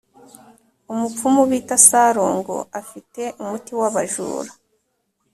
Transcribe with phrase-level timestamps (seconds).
[0.91, 4.51] Umupfumu bita salongo afite umuti wabajura